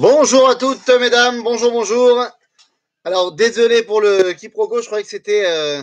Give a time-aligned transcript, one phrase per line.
[0.00, 1.42] Bonjour à toutes, mesdames.
[1.42, 2.24] Bonjour, bonjour.
[3.02, 4.80] Alors, désolé pour le quiproquo.
[4.80, 5.44] Je croyais que c'était.
[5.44, 5.82] euh,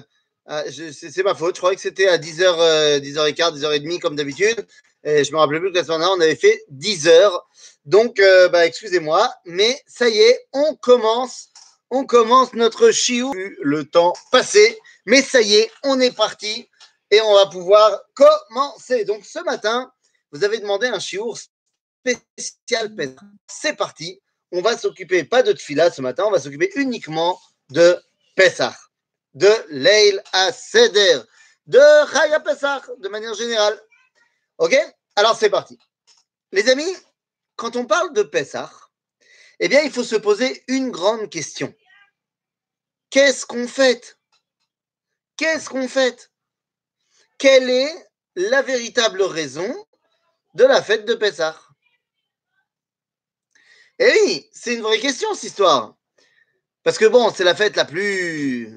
[0.93, 1.55] c'est ma faute.
[1.55, 4.65] Je croyais que c'était à 10h, euh, 10h15, 10h30 comme d'habitude.
[5.03, 7.29] Et je me rappelais plus que la semaine dernière, on avait fait 10h.
[7.83, 9.33] Donc, euh, bah, excusez-moi.
[9.43, 11.49] Mais ça y est, on commence.
[11.89, 13.33] On commence notre chiou.
[13.35, 14.79] Le temps passé.
[15.05, 16.69] Mais ça y est, on est parti.
[17.11, 19.03] Et on va pouvoir commencer.
[19.03, 19.91] Donc, ce matin,
[20.31, 21.37] vous avez demandé un chiour
[22.05, 22.95] spécial.
[23.47, 24.21] C'est parti.
[24.51, 27.99] On va s'occuper pas de Tfila ce matin, on va s'occuper uniquement de
[28.35, 28.77] Pessah,
[29.33, 31.21] de Leil à Seder,
[31.65, 31.79] de
[32.11, 33.79] Chaya Pessah de manière générale.
[34.59, 34.75] Ok?
[35.15, 35.79] Alors c'est parti.
[36.51, 36.95] Les amis,
[37.55, 38.71] quand on parle de Pessah,
[39.59, 41.73] eh bien il faut se poser une grande question.
[43.09, 44.17] Qu'est-ce qu'on fait
[45.37, 46.31] Qu'est-ce qu'on fait
[47.37, 49.85] Quelle est la véritable raison
[50.53, 51.64] de la fête de Pessah?
[53.99, 55.95] Eh oui, c'est une vraie question, cette histoire.
[56.83, 58.73] Parce que bon, c'est la fête la plus,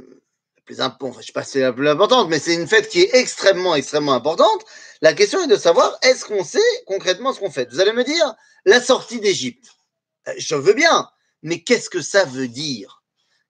[0.56, 2.88] la plus enfin, je sais pas si c'est la plus importante, mais c'est une fête
[2.88, 4.64] qui est extrêmement, extrêmement importante.
[5.02, 7.68] La question est de savoir, est-ce qu'on sait concrètement ce qu'on fait?
[7.70, 9.66] Vous allez me dire, la sortie d'Égypte.
[10.28, 11.08] Euh, Je veux bien,
[11.42, 13.02] mais qu'est-ce que ça veut dire?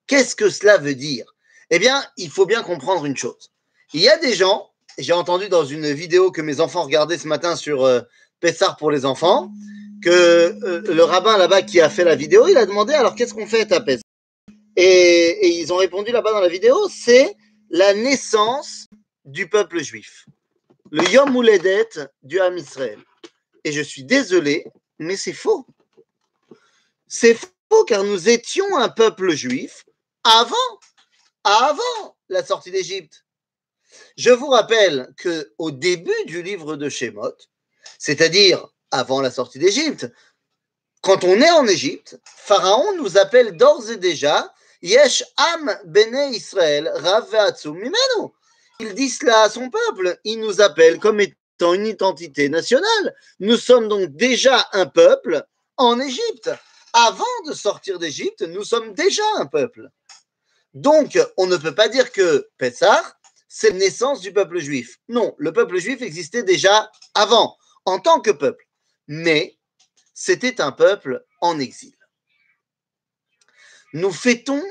[0.07, 1.33] Qu'est-ce que cela veut dire?
[1.69, 3.51] Eh bien, il faut bien comprendre une chose.
[3.93, 7.27] Il y a des gens, j'ai entendu dans une vidéo que mes enfants regardaient ce
[7.27, 8.01] matin sur euh,
[8.39, 9.51] Pessar pour les enfants,
[10.01, 13.33] que euh, le rabbin là-bas qui a fait la vidéo, il a demandé alors qu'est-ce
[13.33, 13.79] qu'on fait à
[14.81, 17.35] et, ils ont répondu là-bas dans la vidéo, c'est
[17.69, 18.87] la naissance
[19.25, 20.25] du peuple juif,
[20.89, 21.89] le Yom Houledet
[22.23, 22.99] du Ham Israël.
[23.65, 24.65] Et je suis désolé,
[24.97, 25.67] mais c'est faux.
[27.09, 29.85] C'est faux car nous étions un peuple juif
[30.23, 30.55] avant,
[31.43, 33.25] avant la sortie d'Égypte.
[34.15, 37.35] Je vous rappelle que au début du livre de Shemot,
[37.97, 40.07] c'est-à-dire avant la sortie d'Égypte,
[41.01, 46.91] quand on est en Égypte, Pharaon nous appelle d'ores et déjà Yesh Am Bene Israël
[46.95, 47.33] Rav
[47.65, 48.33] mimenu.
[48.79, 50.19] Il dit cela à son peuple.
[50.23, 53.15] Il nous appelle comme étant une identité nationale.
[53.39, 55.43] Nous sommes donc déjà un peuple
[55.77, 56.49] en Égypte.
[56.93, 59.89] Avant de sortir d'Égypte, nous sommes déjà un peuple.
[60.73, 63.03] Donc, on ne peut pas dire que Pessah,
[63.47, 64.99] c'est la naissance du peuple juif.
[65.07, 68.65] Non, le peuple juif existait déjà avant, en tant que peuple.
[69.09, 69.57] Mais
[70.13, 71.95] c'était un peuple en exil.
[73.93, 74.63] Nous fêtons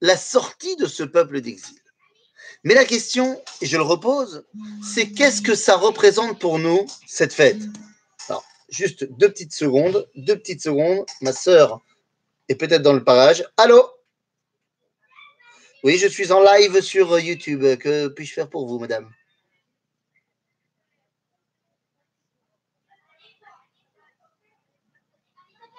[0.00, 1.78] la sortie de ce peuple d'exil.
[2.64, 4.46] Mais la question, et je le repose,
[4.82, 7.60] c'est qu'est-ce que ça représente pour nous, cette fête?
[8.28, 11.04] Alors, juste deux petites secondes, deux petites secondes.
[11.20, 11.82] Ma sœur
[12.48, 13.44] est peut-être dans le parage.
[13.58, 13.86] Allô?
[15.84, 17.76] Oui, je suis en live sur YouTube.
[17.76, 19.12] Que puis-je faire pour vous, madame?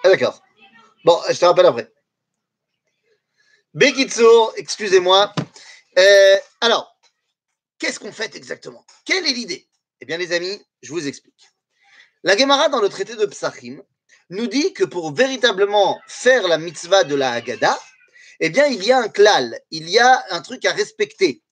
[0.04, 0.42] Ah, d'accord.
[1.02, 1.90] Bon, je te rappelle après.
[3.72, 5.32] Bekitsour, excusez-moi.
[5.98, 6.94] Euh, alors,
[7.78, 8.84] qu'est-ce qu'on fait exactement?
[9.06, 9.66] Quelle est l'idée?
[10.02, 11.48] Eh bien, les amis, je vous explique.
[12.22, 13.82] La Gemara, dans le traité de Psachim,
[14.28, 17.80] nous dit que pour véritablement faire la mitzvah de la Haggadah,
[18.40, 21.42] eh bien, il y a un klal, il y a un truc à respecter.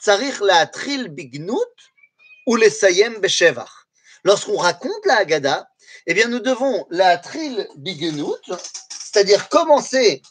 [0.00, 1.76] Tsarich la tril bignut
[2.48, 3.70] ou les sayem beshevach.
[4.24, 5.68] Lorsqu'on raconte la Haggadah,
[6.06, 8.52] eh bien, nous devons la tril bignut,
[8.90, 10.22] c'est-à-dire commencer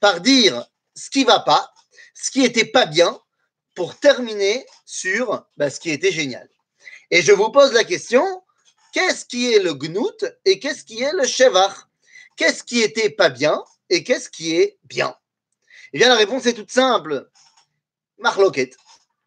[0.00, 1.72] par dire ce qui va pas,
[2.14, 3.18] ce qui était pas bien,
[3.74, 6.48] pour terminer sur bah, ce qui était génial.
[7.10, 8.24] Et je vous pose la question,
[8.92, 11.86] qu'est-ce qui est le gnout et qu'est-ce qui est le shevach
[12.36, 15.14] Qu'est-ce qui était pas bien et qu'est-ce qui est bien?
[15.92, 17.28] Eh bien, la réponse est toute simple.
[18.18, 18.70] Marloquet.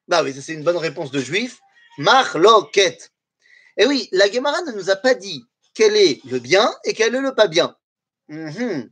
[0.07, 1.59] Bah oui, c'est une bonne réponse de juif.
[1.97, 2.97] Marloquet.
[3.77, 7.15] Et oui, la Gemara ne nous a pas dit quel est le bien et quel
[7.15, 7.75] est le pas bien.
[8.27, 8.89] Mhm.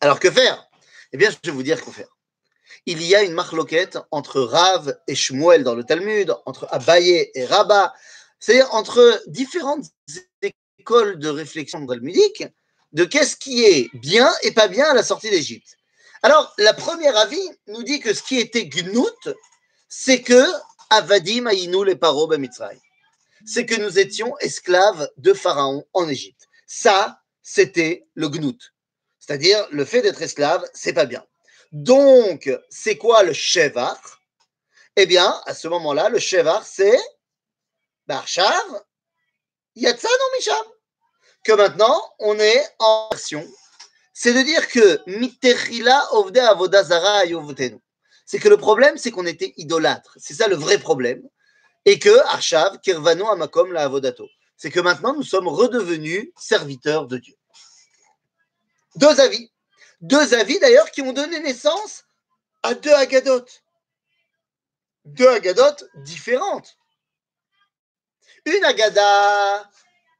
[0.00, 0.66] Alors que faire?
[1.12, 2.08] Eh bien, je vais vous dire quoi faire.
[2.86, 7.44] Il y a une marloquette entre Rav et Shmuel dans le Talmud, entre Abaye et
[7.44, 7.92] Rabat,
[8.40, 9.86] c'est-à-dire entre différentes
[10.78, 12.44] écoles de réflexion talmudique
[12.92, 15.76] de qu'est-ce qui est bien et pas bien à la sortie d'Égypte.
[16.22, 19.28] Alors, la première avis nous dit que ce qui était gnout,
[19.88, 20.44] c'est que
[20.90, 22.80] Avadim Aïnou les paro Mitzrayim.
[23.44, 26.48] C'est que nous étions esclaves de Pharaon en Égypte.
[26.66, 28.58] Ça, c'était le gnout.
[29.18, 31.24] C'est-à-dire, le fait d'être esclave, c'est pas bien.
[31.72, 33.98] Donc, c'est quoi le shevar?
[34.96, 36.98] Eh bien, à ce moment-là, le shevar, c'est
[38.06, 38.82] Barshav,
[39.74, 40.66] Yatsano Misham.
[41.44, 43.46] Que maintenant, on est en version.
[44.12, 47.22] C'est de dire que Mitechila Ovde Avodazara.
[48.26, 50.16] C'est que le problème, c'est qu'on était idolâtres.
[50.20, 51.22] C'est ça le vrai problème.
[51.84, 54.28] Et que Arshav, Kirvano Amakom la Avodato.
[54.56, 57.34] C'est que maintenant, nous sommes redevenus serviteurs de Dieu.
[58.96, 59.50] deux avis.
[60.00, 62.04] Deux avis d'ailleurs qui ont donné naissance
[62.62, 63.62] à deux agadotes.
[65.04, 66.76] Deux agadotes différentes.
[68.44, 69.70] Une agada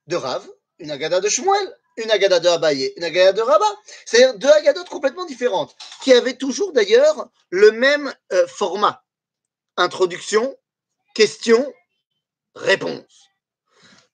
[0.06, 0.48] de Rav,
[0.78, 3.76] une agada de Shmuel, une agada de Abaye, une agada de Rabat.
[4.06, 9.04] C'est-à-dire deux agadotes complètement différentes, qui avaient toujours d'ailleurs le même euh, format.
[9.76, 10.56] Introduction,
[11.14, 11.72] question,
[12.54, 13.28] réponse.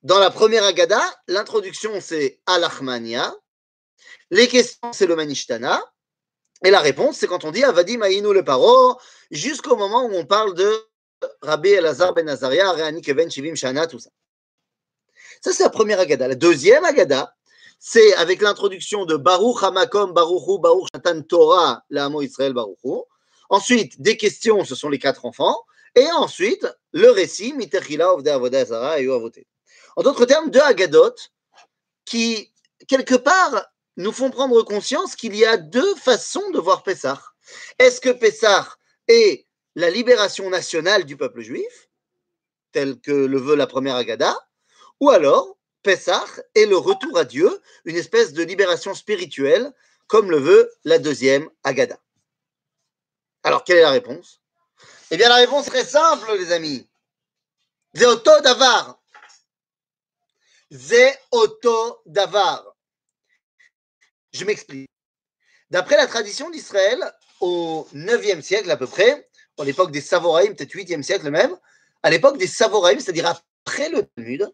[0.03, 3.35] Dans la première agada, l'introduction c'est Alachmania,
[4.31, 5.83] les questions c'est le Manishtana,
[6.65, 8.99] et la réponse c'est quand on dit Avadim Aïnou le Paro,
[9.31, 10.89] jusqu'au moment où on parle de
[11.43, 14.11] Rabbi Elazar ben Azaria, Reani Keven Shivim Shana, tout ça.
[15.41, 16.29] Ça, c'est la première Agada.
[16.29, 17.35] La deuxième Agada,
[17.79, 23.03] c'est avec l'introduction de Baruch Hamakom, Baruchu, Baruch Shatan Torah, l'Amo Israël Baruchu.
[23.51, 25.57] Ensuite, des questions, ce sont les quatre enfants.
[25.95, 27.55] Et ensuite, le récit,
[29.97, 31.15] En d'autres termes, deux Agadot
[32.05, 32.53] qui,
[32.87, 37.21] quelque part, nous font prendre conscience qu'il y a deux façons de voir Pessah.
[37.79, 38.69] Est-ce que Pessah
[39.09, 41.89] est la libération nationale du peuple juif,
[42.73, 44.37] tel que le veut la première Agada,
[45.01, 46.25] ou alors Pessah
[46.55, 49.73] est le retour à Dieu, une espèce de libération spirituelle,
[50.07, 51.99] comme le veut la deuxième Agada.
[53.43, 54.41] Alors, quelle est la réponse?
[55.11, 56.87] Eh bien, la réponse est très simple, les amis.
[57.95, 59.01] Zéoto Davar.
[60.71, 62.77] Zéoto Davar.
[64.33, 64.91] Je m'explique.
[65.71, 69.29] D'après la tradition d'Israël, au 9e siècle à peu près,
[69.59, 71.57] à l'époque des Savoraïm, peut-être 8e siècle même,
[72.03, 74.51] à l'époque des Savoraïm, c'est-à-dire après le Talmud,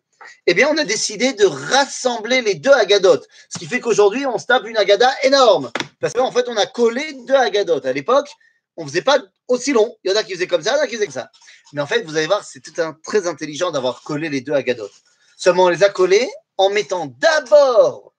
[0.46, 3.28] eh bien, on a décidé de rassembler les deux agadotes.
[3.48, 5.70] Ce qui fait qu'aujourd'hui, on se tape une agada énorme.
[6.00, 7.84] Parce qu'en fait, on a collé deux agadotes.
[7.86, 8.30] À l'époque,
[8.76, 9.18] on ne faisait pas
[9.48, 9.96] aussi long.
[10.02, 11.14] Il y en a qui faisaient comme ça, il y en a qui faisaient comme
[11.14, 11.30] ça.
[11.72, 12.62] Mais en fait, vous allez voir, c'est
[13.02, 15.02] très intelligent d'avoir collé les deux agadotes.
[15.36, 18.14] Seulement, on les a collés en mettant d'abord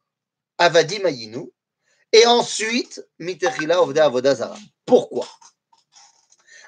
[0.58, 1.52] Avadi Mayinu
[2.12, 4.58] et ensuite Mitechila Ovda Avodazara.
[4.86, 5.28] Pourquoi?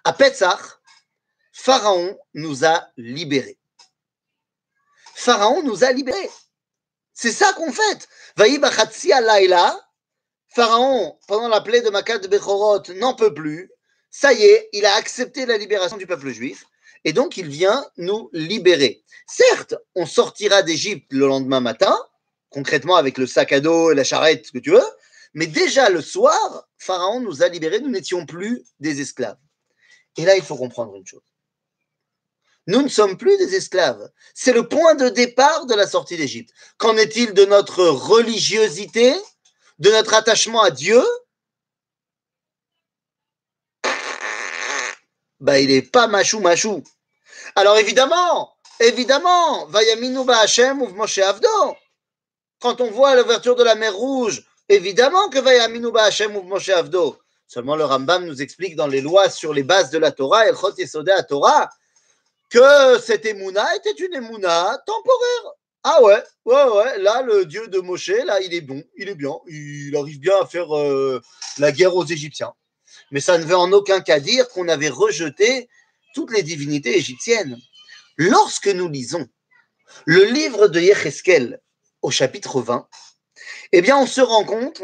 [0.03, 0.61] À Petzach,
[1.53, 3.59] Pharaon nous a libérés.
[5.15, 6.29] Pharaon nous a libérés.
[7.13, 8.07] C'est ça qu'on fait.
[8.37, 9.79] Laila,
[10.49, 13.71] Pharaon, pendant la plaie de Makat de Bechorot, n'en peut plus.
[14.19, 16.65] Ça y est, il a accepté la libération du peuple juif.
[17.05, 19.03] Et donc, il vient nous libérer.
[19.27, 21.95] Certes, on sortira d'Égypte le lendemain matin,
[22.49, 24.89] concrètement avec le sac à dos et la charrette, ce que tu veux.
[25.35, 29.37] Mais déjà le soir, Pharaon nous a libérés, nous n'étions plus des esclaves.
[30.17, 31.21] Et là, il faut comprendre une chose.
[32.65, 34.09] Nous ne sommes plus des esclaves.
[34.33, 36.49] C'est le point de départ de la sortie d'Égypte.
[36.79, 39.13] Qu'en est-il de notre religiosité,
[39.77, 41.03] de notre attachement à Dieu
[45.39, 46.83] Bah, il n'est pas machou machou.
[47.55, 51.75] Alors évidemment, évidemment, Vayaminu Hashem ou Moshe Avdo.
[52.59, 57.17] Quand on voit l'ouverture de la mer Rouge, évidemment que Vayaminu Hashem ou Moshe Avdo.
[57.47, 60.75] Seulement, le Rambam nous explique dans les lois sur les bases de la Torah, Elchot
[60.77, 61.69] Yesodé à Torah,
[62.49, 65.53] que cette émouna était une émouna temporaire.
[65.83, 69.15] Ah ouais, ouais, ouais, là, le dieu de Moshe, là, il est bon, il est
[69.15, 71.21] bien, il arrive bien à faire euh,
[71.59, 72.53] la guerre aux Égyptiens.
[73.11, 75.69] Mais ça ne veut en aucun cas dire qu'on avait rejeté
[76.13, 77.57] toutes les divinités égyptiennes.
[78.17, 79.27] Lorsque nous lisons
[80.05, 81.61] le livre de Yecheskel
[82.01, 82.87] au chapitre 20,
[83.71, 84.81] eh bien, on se rend compte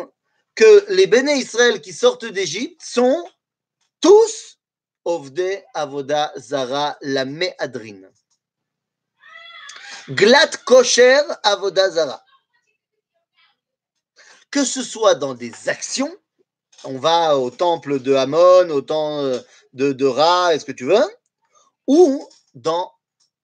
[0.55, 3.27] que les béné Israël qui sortent d'Égypte sont
[4.01, 4.59] tous
[5.05, 8.01] Ovde Avoda Zara la Me'adrin.
[10.09, 12.23] Glat Kosher Avoda Zara.
[14.51, 16.15] Que ce soit dans des actions,
[16.85, 21.05] on va au temple de Hamon, au temple de, de Ra, est-ce que tu veux,
[21.87, 22.91] ou dans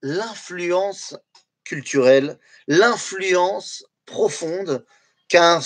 [0.02, 1.16] l'influence
[1.64, 4.86] culturelle, l'influence profonde
[5.28, 5.62] qu'a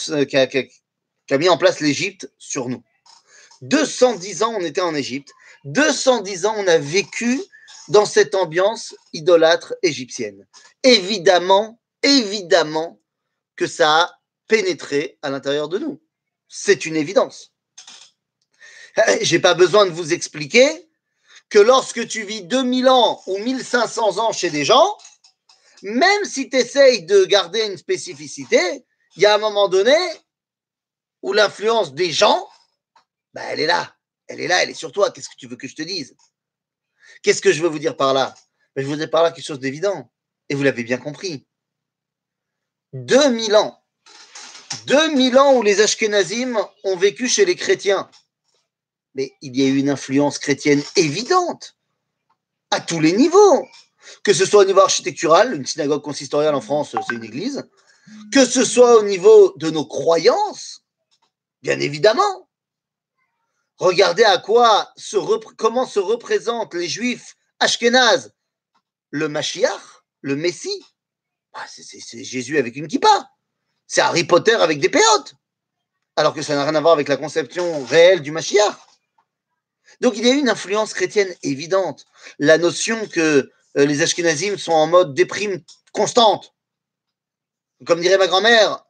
[1.31, 2.83] mis en place l'Égypte sur nous.
[3.61, 5.31] 210 ans, on était en Égypte.
[5.65, 7.41] 210 ans, on a vécu
[7.87, 10.45] dans cette ambiance idolâtre égyptienne.
[10.83, 12.99] Évidemment, évidemment
[13.55, 16.01] que ça a pénétré à l'intérieur de nous.
[16.49, 17.52] C'est une évidence.
[18.97, 20.89] Eh, j'ai pas besoin de vous expliquer
[21.49, 24.97] que lorsque tu vis 2000 ans ou 1500 ans chez des gens,
[25.81, 28.85] même si tu essayes de garder une spécificité,
[29.15, 29.95] il y a un moment donné,
[31.21, 32.47] où l'influence des gens,
[33.33, 33.95] bah, elle est là.
[34.27, 35.11] Elle est là, elle est sur toi.
[35.11, 36.15] Qu'est-ce que tu veux que je te dise?
[37.21, 38.33] Qu'est-ce que je veux vous dire par là?
[38.75, 40.11] Je vous dire par là quelque chose d'évident.
[40.49, 41.45] Et vous l'avez bien compris.
[42.93, 43.83] 2000 ans.
[44.85, 48.09] 2000 ans où les Ashkenazim ont vécu chez les chrétiens.
[49.15, 51.75] Mais il y a eu une influence chrétienne évidente
[52.71, 53.67] à tous les niveaux.
[54.23, 57.63] Que ce soit au niveau architectural, une synagogue consistoriale en France, c'est une église.
[58.31, 60.83] Que ce soit au niveau de nos croyances,
[61.63, 62.49] Bien évidemment.
[63.77, 65.15] Regardez à quoi se
[65.55, 68.33] comment se représentent les juifs ashkénazes.
[69.11, 70.85] Le Mashiach, le Messie,
[71.53, 73.29] bah, c'est Jésus avec une kippa.
[73.87, 75.35] C'est Harry Potter avec des péotes.
[76.17, 78.75] Alors que ça n'a rien à voir avec la conception réelle du Mashiach.
[80.01, 82.05] Donc il y a une influence chrétienne évidente.
[82.39, 86.53] La notion que euh, les Ashkenazim sont en mode déprime constante.
[87.85, 88.85] Comme dirait ma grand-mère,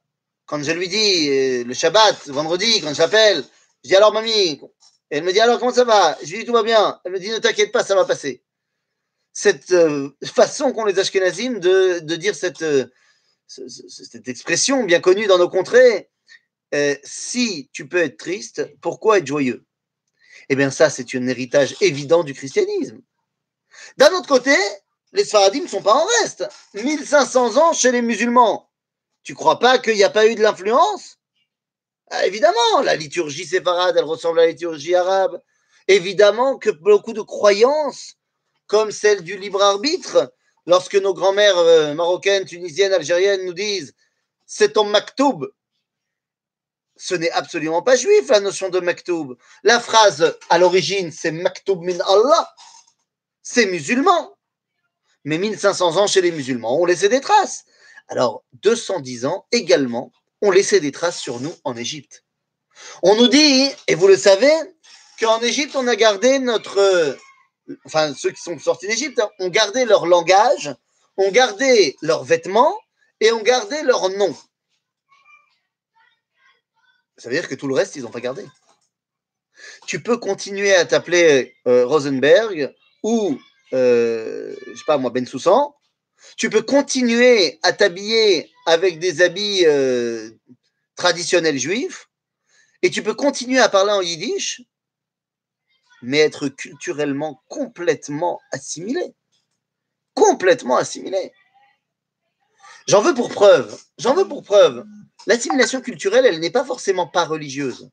[0.46, 3.44] quand je lui dis euh, le Shabbat, vendredi, quand j'appelle,
[3.84, 4.62] je dis alors mamie,
[5.10, 6.18] elle me dit alors comment ça va?
[6.24, 7.00] Je lui dis tout va bien.
[7.04, 8.44] Elle me dit ne t'inquiète pas, ça va passer.
[9.32, 12.66] Cette euh, façon qu'ont les Ashkenazim de, dire cette,
[13.48, 16.10] cette expression bien connue dans nos contrées,
[17.04, 19.64] si tu peux être triste, pourquoi être joyeux?
[20.50, 23.02] Eh bien ça, c'est un héritage évident du christianisme.
[23.98, 24.56] D'un autre côté,
[25.14, 26.48] les Sfaradim ne sont pas en reste.
[26.74, 28.70] 1500 ans chez les musulmans.
[29.24, 31.18] Tu crois pas qu'il n'y a pas eu de l'influence?
[32.10, 35.42] Ah, Évidemment, la liturgie séfarade, elle ressemble à la liturgie arabe.
[35.88, 38.16] Évidemment que beaucoup de croyances,
[38.68, 40.34] comme celle du libre arbitre,
[40.66, 43.94] lorsque nos grands-mères euh, marocaines, tunisiennes, algériennes nous disent
[44.46, 45.48] c'est ton maktoub,
[46.96, 49.36] ce n'est absolument pas juif la notion de maktoub.
[49.64, 52.54] La phrase à l'origine c'est maktoub min Allah,
[53.42, 54.36] c'est musulman.
[55.26, 57.64] Mais 1500 ans chez les musulmans ont laissé des traces.
[58.10, 62.24] Alors, 210 ans également ont laissé des traces sur nous en Égypte.
[63.02, 64.52] On nous dit, et vous le savez,
[65.20, 67.18] qu'en Égypte, on a gardé notre.
[67.86, 70.76] Enfin, ceux qui sont sortis d'Égypte hein, ont gardé leur langage,
[71.16, 72.78] ont gardé leurs vêtements
[73.22, 74.36] et ont gardé leur nom.
[77.18, 78.46] Ça veut dire que tout le reste, ils n'ont pas gardé.
[79.86, 83.40] Tu peux continuer à t'appeler euh, Rosenberg ou,
[83.74, 85.76] euh, je sais pas moi, Ben Soussan,
[86.38, 90.32] tu peux continuer à t'habiller avec des habits euh,
[90.96, 92.10] traditionnels juifs,
[92.82, 94.62] et tu peux continuer à parler en yiddish,
[96.02, 99.14] mais être culturellement complètement assimilé.
[100.14, 101.32] Complètement assimilé.
[102.88, 104.86] J'en veux pour preuve, j'en veux pour preuve.
[105.28, 107.90] L'assimilation culturelle, elle n'est pas forcément pas religieuse.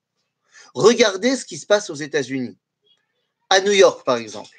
[0.75, 2.59] Regardez ce qui se passe aux États-Unis,
[3.49, 4.51] à New York par exemple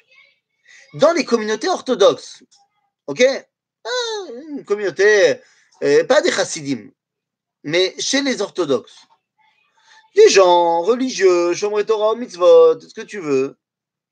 [0.94, 2.42] dans les communautés orthodoxes,
[3.06, 3.22] ok?
[3.84, 5.40] Ah, Une communauté,
[5.82, 6.90] euh, pas des chassidim,
[7.64, 8.98] mais chez les orthodoxes.
[10.14, 13.56] Des gens religieux, Shomre Torah, mitzvot, ce que tu veux,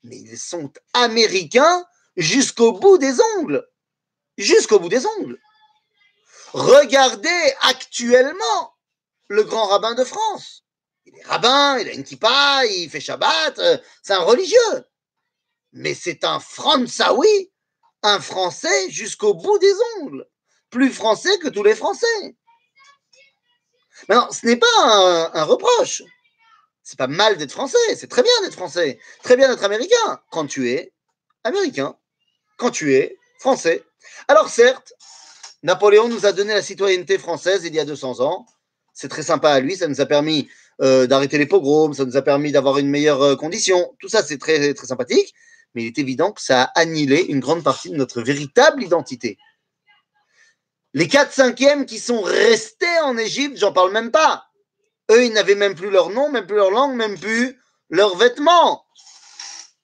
[0.03, 1.85] mais ils sont américains
[2.17, 3.67] jusqu'au bout des ongles.
[4.37, 5.39] Jusqu'au bout des ongles.
[6.53, 8.75] Regardez actuellement
[9.27, 10.63] le grand rabbin de France.
[11.05, 14.85] Il est rabbin, il a une kippa, il fait Shabbat, euh, c'est un religieux
[15.73, 17.51] mais c'est un Françaoui,
[18.03, 20.27] un Français jusqu'au bout des ongles,
[20.69, 22.35] plus français que tous les Français.
[24.09, 26.03] Maintenant, ce n'est pas un, un reproche.
[26.83, 30.47] C'est pas mal d'être français, c'est très bien d'être français, très bien d'être américain, quand
[30.47, 30.91] tu es
[31.43, 31.95] américain,
[32.57, 33.85] quand tu es français.
[34.27, 34.93] Alors certes,
[35.63, 38.45] Napoléon nous a donné la citoyenneté française il y a 200 ans.
[38.93, 40.49] C'est très sympa à lui, ça nous a permis
[40.81, 43.95] euh, d'arrêter les pogroms, ça nous a permis d'avoir une meilleure euh, condition.
[43.99, 45.33] Tout ça, c'est très, très sympathique
[45.73, 49.37] mais il est évident que ça a annihilé une grande partie de notre véritable identité.
[50.93, 54.47] Les 4 cinquièmes qui sont restés en Égypte, j'en parle même pas.
[55.09, 58.85] Eux, ils n'avaient même plus leur nom, même plus leur langue, même plus leurs vêtements.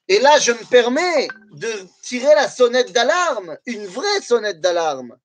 [0.08, 1.70] Et là, je me permets de
[2.02, 5.16] tirer la sonnette d'alarme, une vraie sonnette d'alarme,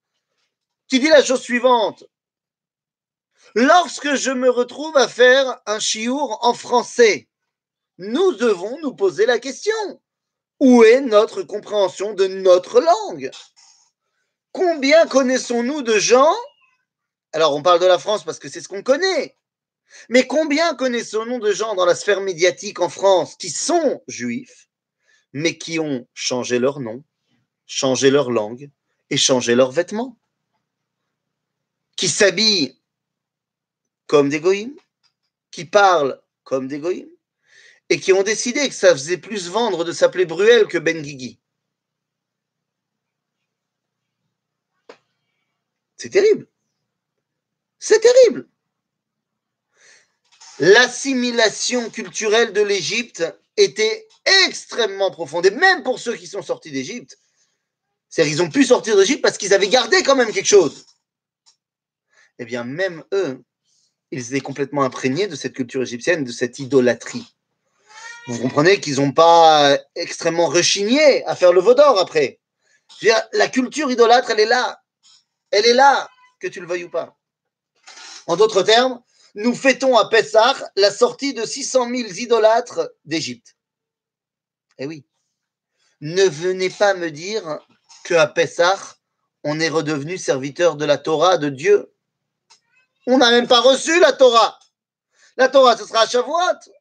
[0.88, 2.04] qui dit la chose suivante.
[3.56, 7.28] Lorsque je me retrouve à faire un chiour en français,
[7.98, 10.02] nous devons nous poser la question
[10.60, 13.30] où est notre compréhension de notre langue?
[14.52, 16.34] Combien connaissons-nous de gens?
[17.34, 19.38] Alors, on parle de la France parce que c'est ce qu'on connaît.
[20.10, 24.70] Mais combien connaissons-nous de gens dans la sphère médiatique en France qui sont juifs,
[25.34, 27.04] mais qui ont changé leur nom,
[27.66, 28.72] changé leur langue
[29.10, 30.18] et changé leurs vêtements?
[31.96, 32.78] Qui s'habillent
[34.08, 34.76] comme des goïms,
[35.52, 37.10] qui parlent comme des goïms,
[37.90, 41.40] et qui ont décidé que ça faisait plus vendre de s'appeler Bruel que Ben Guigui.
[45.98, 46.48] C'est terrible.
[47.80, 48.48] C'est terrible.
[50.60, 53.24] L'assimilation culturelle de l'Égypte
[53.58, 54.08] était
[54.46, 55.46] extrêmement profonde.
[55.46, 57.18] Et même pour ceux qui sont sortis d'Égypte,
[58.10, 60.86] c'est-à-dire qu'ils ont pu sortir d'Égypte parce qu'ils avaient gardé quand même quelque chose.
[62.40, 63.44] Eh bien, même eux,
[64.12, 67.36] ils étaient complètement imprégnés de cette culture égyptienne, de cette idolâtrie.
[68.28, 72.40] Vous comprenez qu'ils n'ont pas extrêmement rechigné à faire le veau d'or après.
[73.34, 74.82] la culture idolâtre, elle est là.
[75.52, 76.10] Elle est là,
[76.40, 77.18] que tu le veuilles ou pas.
[78.28, 79.02] En d'autres termes,
[79.36, 83.56] nous fêtons à Pessah la sortie de 600 000 idolâtres d'Égypte.
[84.78, 85.06] Eh oui.
[86.02, 87.60] Ne venez pas me dire
[88.04, 88.98] qu'à Pessah,
[89.44, 91.93] on est redevenu serviteur de la Torah de Dieu.
[93.08, 94.60] On n'a même pas reçu la Torah.
[95.36, 96.72] La Torah, ce sera à Shavuot.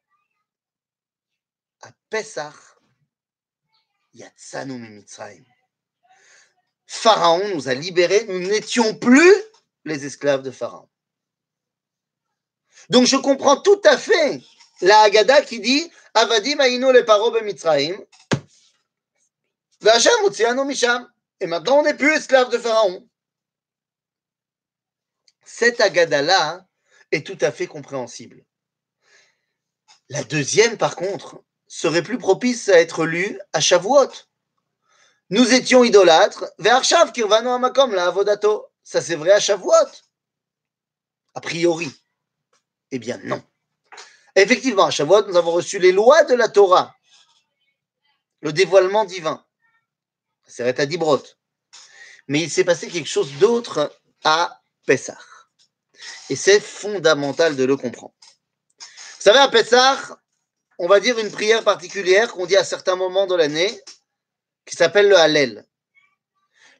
[1.81, 2.53] À Pessah,
[4.13, 5.43] Yatsanu Mitzrayim.
[6.85, 9.33] Pharaon nous a libérés, nous n'étions plus
[9.83, 10.87] les esclaves de Pharaon.
[12.89, 14.41] Donc je comprends tout à fait
[14.81, 17.97] la Haggadah qui dit Avadim aïno le paro Mitzrayim.
[20.65, 21.09] Misham.
[21.39, 23.07] Et maintenant on n'est plus esclaves de Pharaon.
[25.45, 26.65] Cette Haggadah-là
[27.11, 28.43] est tout à fait compréhensible.
[30.09, 34.11] La deuxième, par contre, serait plus propice à être lue à Shavuot.
[35.29, 38.67] Nous étions idolâtres, la avodato.
[38.83, 39.71] Ça c'est vrai à Shavuot.
[41.33, 41.91] A priori.
[42.91, 43.43] Eh bien non.
[44.35, 46.95] Effectivement, à Shavuot, nous avons reçu les lois de la Torah,
[48.41, 49.43] le dévoilement divin.
[50.45, 51.23] C'est à Dibrot.
[52.27, 55.17] Mais il s'est passé quelque chose d'autre à Pessah.
[56.29, 58.13] Et c'est fondamental de le comprendre.
[58.79, 59.97] Vous savez, à Pessah,
[60.79, 63.81] on va dire une prière particulière qu'on dit à certains moments de l'année,
[64.65, 65.65] qui s'appelle le Hallel.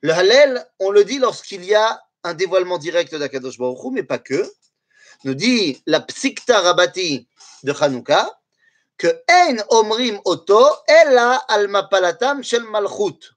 [0.02, 4.20] Le Hallel, on le dit lorsqu'il y a un dévoilement direct d'Akadosh Baruch mais pas
[4.20, 4.52] que.
[5.24, 7.28] Nous dit la Psikta Rabati
[7.64, 8.30] de Hanouka
[8.98, 13.32] que En Omrim Oto Ella al Mapalatam Shel Malchut.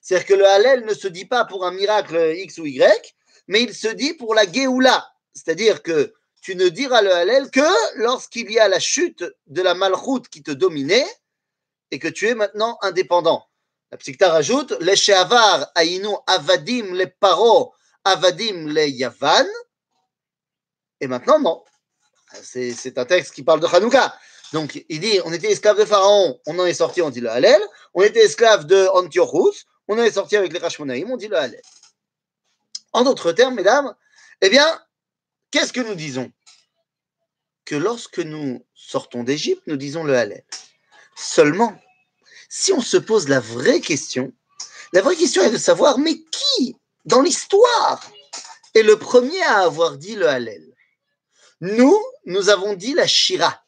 [0.00, 3.14] C'est-à-dire que le Hallel ne se dit pas pour un miracle X ou Y,
[3.48, 5.13] mais il se dit pour la Géoula.
[5.34, 9.74] C'est-à-dire que tu ne diras le Hallel que lorsqu'il y a la chute de la
[9.74, 11.06] Malchut qui te dominait
[11.90, 13.46] et que tu es maintenant indépendant.
[13.90, 17.72] La Psikta rajoute Les Sheavar Aïnu Avadim les Paro
[18.04, 19.46] Avadim les Yavan.
[21.00, 21.64] Et maintenant, non.
[22.42, 24.14] C'est un texte qui parle de Hanouka.
[24.52, 27.30] Donc, il dit on était esclave de Pharaon, on en est sorti, on dit le
[27.30, 27.60] Hallel.
[27.94, 31.36] On était esclave de Antiochus, on en est sorti avec les Rashmonaïm, on dit le
[31.36, 31.62] Hallel.
[32.92, 33.94] En d'autres termes, mesdames,
[34.40, 34.80] eh bien,
[35.54, 36.32] Qu'est-ce que nous disons?
[37.64, 40.44] Que lorsque nous sortons d'Égypte, nous disons le Hallel.
[41.14, 41.80] Seulement,
[42.48, 44.32] si on se pose la vraie question,
[44.92, 48.04] la vraie question est de savoir, mais qui, dans l'histoire,
[48.74, 50.74] est le premier à avoir dit le Hallel?
[51.60, 53.62] Nous, nous avons dit la Shira.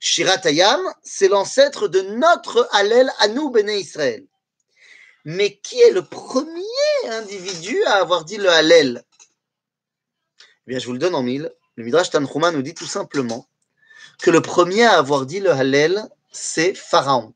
[0.00, 4.26] Shira Tayam, c'est l'ancêtre de notre Hallel à nous, Béné Israël.
[5.26, 6.64] Mais qui est le premier
[7.10, 9.04] individu à avoir dit le Hallel?
[10.68, 11.52] Eh je vous le donne en mille.
[11.76, 13.46] Le Midrash Tanchuma nous dit tout simplement
[14.20, 17.34] que le premier à avoir dit le Hallel, c'est Pharaon.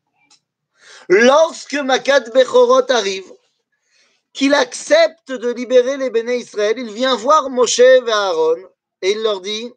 [1.09, 3.31] Lorsque Makad Bechorot arrive,
[4.33, 8.62] qu'il accepte de libérer les béné Israël, il vient voir Moshe et Aaron
[9.03, 9.73] et il leur dit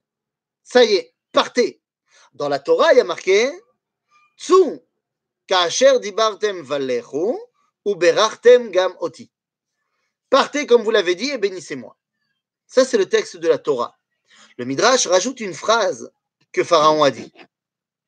[0.64, 1.82] Ça y est, partez.
[2.34, 3.52] Dans la Torah, il y a marqué
[4.38, 4.80] Tsu
[5.48, 7.38] Kacher dibartem valechu
[7.86, 9.30] ou gam oti.
[10.30, 11.96] Partez comme vous l'avez dit et bénissez-moi.
[12.74, 13.96] Ça, c'est le texte de la Torah.
[14.58, 16.12] Le Midrash rajoute une phrase
[16.52, 17.32] que Pharaon a dit.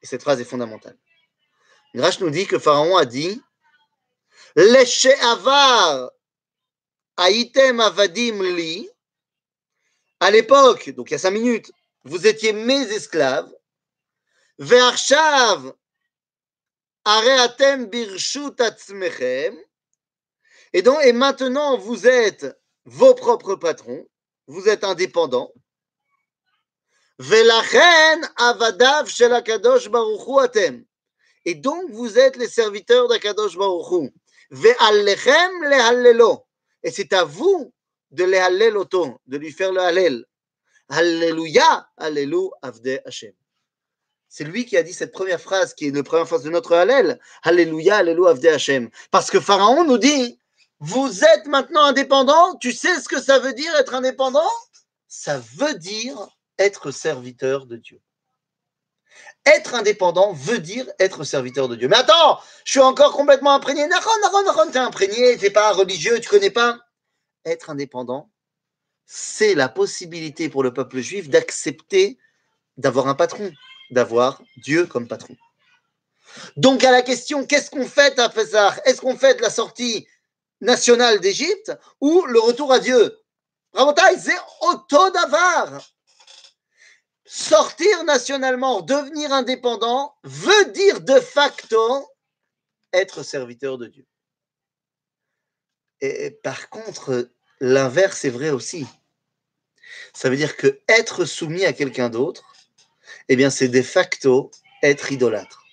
[0.01, 0.97] Et cette phrase est fondamentale.
[1.93, 3.39] Le Midrash nous dit que Pharaon a dit
[7.77, 8.89] avadim li.
[10.19, 11.71] À l'époque, donc il y a cinq minutes,
[12.03, 13.53] vous étiez mes esclaves.
[14.57, 15.75] Birshut.
[20.73, 22.47] Et donc, et maintenant, vous êtes
[22.85, 24.07] vos propres patrons
[24.47, 25.51] vous êtes indépendant.
[28.37, 29.09] avadav
[30.41, 30.85] atem.
[31.45, 34.11] Et donc vous êtes les serviteurs d'Akadosh Baruch
[34.51, 36.45] Ve'allechem lehallelo.
[36.83, 37.73] Et c'est à vous
[38.11, 40.25] de le auto, de lui faire le hallel.
[40.89, 43.33] Alléluia, allélu avde Hashem.
[44.29, 46.73] C'est lui qui a dit cette première phrase, qui est la première phrase de notre
[46.73, 47.19] hallel.
[47.43, 48.89] Alléluia, allélu avde Hashem.
[49.11, 50.39] Parce que Pharaon nous dit,
[50.79, 52.55] vous êtes maintenant indépendant.
[52.55, 54.49] Tu sais ce que ça veut dire être indépendant?
[55.07, 56.27] Ça veut dire
[56.59, 58.01] être serviteur de Dieu.
[59.45, 61.87] Être indépendant veut dire être serviteur de Dieu.
[61.87, 63.87] Mais attends, je suis encore complètement imprégné.
[63.87, 66.79] Tu t'es imprégné, t'es pas religieux, tu connais pas.
[67.45, 68.31] Être indépendant,
[69.05, 72.17] c'est la possibilité pour le peuple juif d'accepter
[72.77, 73.51] d'avoir un patron,
[73.91, 75.35] d'avoir Dieu comme patron.
[76.57, 80.07] Donc à la question, qu'est-ce qu'on fait à Pessah Est-ce qu'on fait la sortie?
[80.61, 83.19] National d'Égypte ou le retour à Dieu.
[83.73, 85.81] Rabotai, c'est auto d'avar.
[87.25, 92.07] Sortir nationalement, devenir indépendant, veut dire de facto
[92.93, 94.05] être serviteur de Dieu.
[96.01, 98.85] Et par contre, l'inverse est vrai aussi.
[100.13, 102.53] Ça veut dire que être soumis à quelqu'un d'autre,
[103.27, 104.51] eh bien, c'est de facto
[104.83, 105.65] être idolâtre.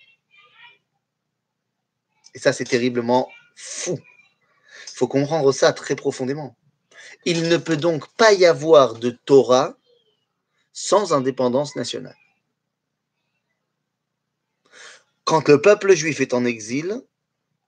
[2.35, 3.99] Et ça, c'est terriblement fou.
[4.95, 6.57] Faut comprendre ça très profondément.
[7.25, 9.77] Il ne peut donc pas y avoir de Torah
[10.73, 12.17] sans indépendance nationale.
[15.25, 17.01] Quand le peuple juif est en exil,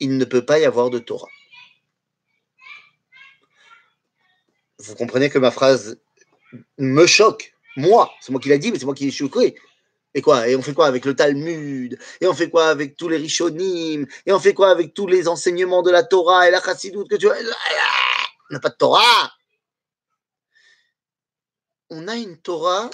[0.00, 1.28] il ne peut pas y avoir de Torah.
[4.78, 6.00] Vous comprenez que ma phrase
[6.78, 7.54] me choque.
[7.76, 9.54] Moi, c'est moi qui l'a dit, mais c'est moi qui l'ai choqué.
[10.14, 10.48] Et quoi?
[10.48, 11.98] Et on fait quoi avec le Talmud?
[12.20, 14.06] Et on fait quoi avec tous les Rishonim?
[14.26, 17.16] Et on fait quoi avec tous les enseignements de la Torah et la Chassidoute que
[17.16, 19.32] tu On n'a pas de Torah
[21.90, 22.90] On a une Torah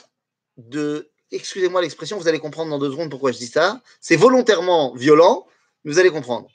[0.56, 1.10] de.
[1.30, 3.80] Excusez-moi l'expression, vous allez comprendre dans deux secondes pourquoi je dis ça.
[4.00, 5.46] C'est volontairement violent,
[5.84, 6.48] vous allez comprendre.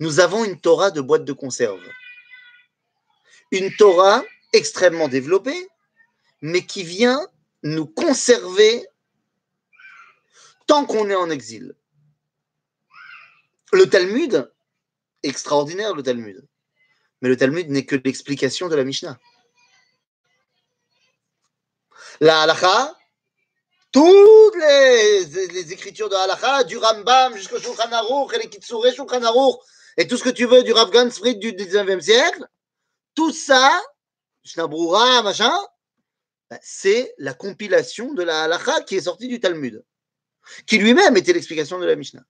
[0.00, 1.80] Nous avons une Torah de boîte de conserve.
[3.50, 5.68] Une Torah extrêmement développée,
[6.42, 7.26] mais qui vient
[7.62, 8.86] nous conserver
[10.66, 11.74] tant qu'on est en exil.
[13.72, 14.50] Le Talmud,
[15.22, 16.46] extraordinaire le Talmud,
[17.20, 19.18] mais le Talmud n'est que l'explication de la Mishnah.
[22.20, 22.96] La halacha,
[23.90, 29.56] toutes les, écritures de halacha, du Rambam jusqu'au Shulchan Aruch, et les Kitsure Shulchan Aruch,
[29.96, 32.46] et tout ce que tu veux du Rav Gansfried du 19e siècle,
[33.14, 33.82] tout ça,
[35.22, 35.56] machin,
[36.50, 39.82] ben, c'est la compilation de la halacha qui est sortie du Talmud
[40.66, 42.24] qui lui-même était l'explication de la Mishnah.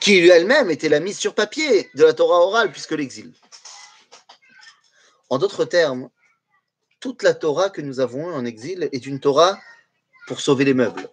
[0.00, 3.32] Qui lui-même était la mise sur papier de la Torah orale, puisque l'exil.
[5.30, 6.10] En d'autres termes,
[7.00, 9.58] toute la Torah que nous avons en exil est une Torah
[10.26, 11.08] pour sauver les meubles.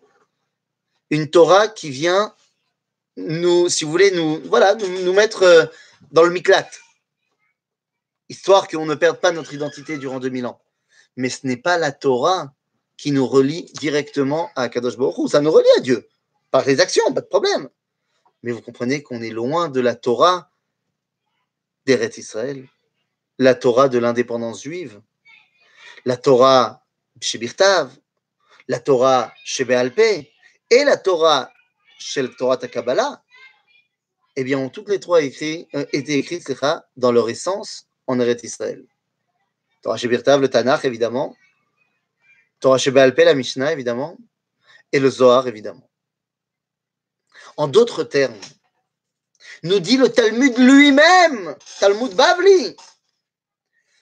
[1.10, 2.34] Une Torah qui vient
[3.18, 5.66] nous, si vous voulez, nous, voilà, nous, mettre euh,
[6.12, 6.70] dans le miklat,
[8.28, 10.62] histoire qu'on ne perde pas notre identité durant 2000 ans
[11.16, 12.54] mais ce n'est pas la Torah
[12.98, 16.08] qui nous relie directement à Kadosh Baruch Ça nous relie à Dieu
[16.52, 17.70] par les actions, pas de problème.
[18.44, 20.50] Mais vous comprenez qu'on est loin de la Torah
[21.86, 22.68] d'Eret Israël,
[23.38, 25.02] la Torah de l'indépendance juive,
[26.06, 26.86] la Torah
[27.22, 27.92] chez Birtav,
[28.68, 30.32] la Torah chez Béalpé
[30.70, 31.52] et la Torah
[31.98, 33.24] chez le Torah Takabala,
[34.36, 36.52] eh bien, toutes les trois écrits, euh, été écrites
[36.98, 38.86] dans leur essence en Eret Israël.
[39.86, 41.38] Torah Shebirtav, le Tanakh, évidemment.
[42.60, 44.18] Torah Shebealpe, la Mishnah, évidemment.
[44.92, 45.88] Et le Zohar, évidemment.
[47.56, 48.42] En d'autres termes,
[49.62, 52.76] nous dit le Talmud lui-même, Talmud Bavli,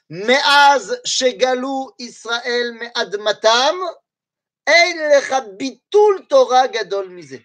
[0.08, 2.80] Me'az shegalu Israël
[6.30, 7.42] Torah gadol mise.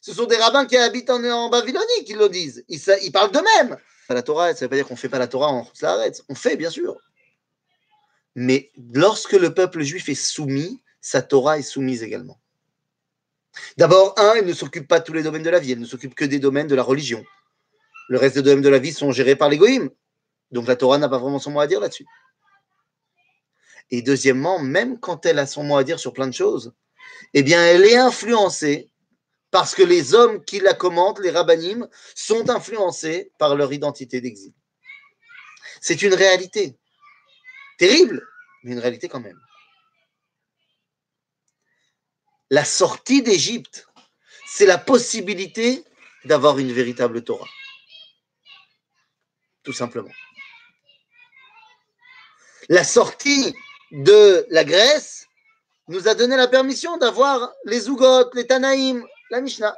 [0.00, 2.64] Ce sont des rabbins qui habitent en, en Babylonie qui le disent.
[2.68, 3.78] Ils, ils parlent d'eux-mêmes
[4.12, 5.66] la Torah, ça ne veut pas dire qu'on ne fait pas la Torah en
[6.28, 6.96] On fait, bien sûr.
[8.34, 12.38] Mais lorsque le peuple juif est soumis, sa Torah est soumise également.
[13.78, 15.86] D'abord, un, elle ne s'occupe pas de tous les domaines de la vie, elle ne
[15.86, 17.24] s'occupe que des domaines de la religion.
[18.08, 19.90] Le reste des domaines de la vie sont gérés par l'égoïme.
[20.50, 22.06] Donc la Torah n'a pas vraiment son mot à dire là-dessus.
[23.90, 26.74] Et deuxièmement, même quand elle a son mot à dire sur plein de choses,
[27.32, 28.90] eh bien, elle est influencée
[29.54, 34.52] parce que les hommes qui la commentent, les rabbinim, sont influencés par leur identité d'exil.
[35.80, 36.76] C'est une réalité.
[37.78, 38.26] Terrible,
[38.64, 39.40] mais une réalité quand même.
[42.50, 43.86] La sortie d'Égypte,
[44.44, 45.84] c'est la possibilité
[46.24, 47.48] d'avoir une véritable Torah.
[49.62, 50.10] Tout simplement.
[52.68, 53.54] La sortie
[53.92, 55.28] de la Grèce
[55.86, 59.76] nous a donné la permission d'avoir les Zougot, les Tanaïm, la Mishnah.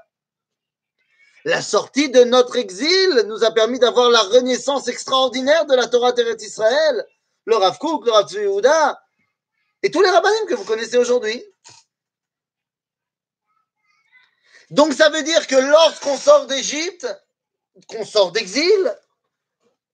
[1.45, 6.13] La sortie de notre exil nous a permis d'avoir la renaissance extraordinaire de la Torah
[6.13, 7.07] Terre Israël,
[7.45, 9.01] le Rav le Rav Yehuda,
[9.83, 11.45] et tous les rabbinim que vous connaissez aujourd'hui.
[14.71, 17.07] Donc ça veut dire que lorsqu'on sort d'Égypte,
[17.87, 18.99] qu'on sort d'exil,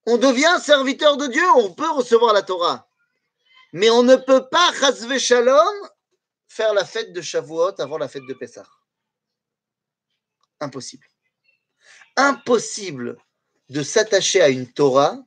[0.06, 2.88] on devient serviteur de Dieu, on peut recevoir la Torah.
[3.74, 4.72] Mais on ne peut pas,
[5.18, 5.88] shalom,
[6.48, 8.66] faire la fête de Shavuot avant la fête de Pessah.
[10.62, 11.06] Impossible.
[12.16, 13.18] Impossible
[13.68, 15.18] de s'attacher à une Torah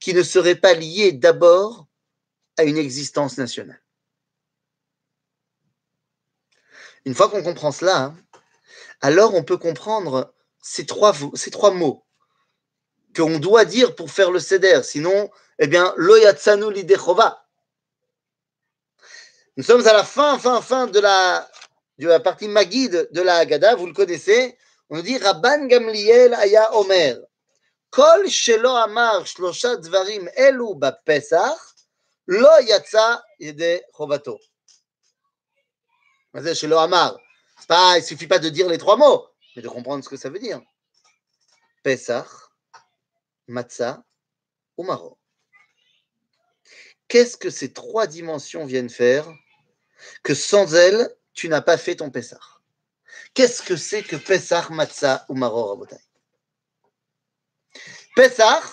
[0.00, 1.86] qui ne serait pas liée d'abord
[2.58, 3.82] à une existence nationale.
[7.06, 8.14] Une fois qu'on comprend cela,
[9.00, 11.14] alors on peut comprendre ces trois,
[11.72, 12.04] mots
[13.16, 14.82] qu'on doit dire pour faire le seder.
[14.82, 16.66] Sinon, eh bien, lo yatsanu.
[19.56, 21.50] Nous sommes à la fin, fin, fin de la,
[22.00, 24.56] de la partie Magid de la Haggadah, vous le connaissez,
[24.88, 27.18] on dit Rabban Gamliel Aya Omer.
[27.90, 31.58] Kol Shelo Amar Shlosha Dvarim Elu Pesach,
[32.26, 34.38] Lo Yatsa Yede Chovato.
[36.54, 37.18] Shelo Amar.
[37.68, 40.16] Pas, il ne suffit pas de dire les trois mots, mais de comprendre ce que
[40.16, 40.60] ça veut dire.
[41.82, 42.26] Pesach,
[43.46, 44.02] Matzah
[44.78, 44.86] ou
[47.08, 49.28] Qu'est-ce que ces trois dimensions viennent faire
[50.22, 52.60] que sans elles, tu n'as pas fait ton Pesach
[53.34, 56.00] Qu'est-ce que c'est que Pesach, matzah ou maror, Rabotai?
[58.16, 58.64] Pesach,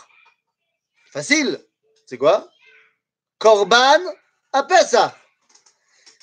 [1.12, 1.64] facile,
[2.06, 2.50] c'est quoi?
[3.38, 4.02] Korban
[4.54, 5.14] à Pesach.